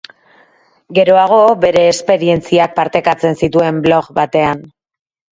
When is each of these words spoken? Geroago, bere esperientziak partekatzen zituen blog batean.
Geroago, 0.99 1.41
bere 1.65 1.83
esperientziak 1.89 2.73
partekatzen 2.79 3.37
zituen 3.43 3.83
blog 3.85 4.09
batean. 4.21 4.65